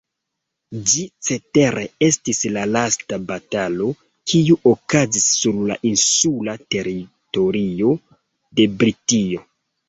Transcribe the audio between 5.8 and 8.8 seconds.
insula teritorio de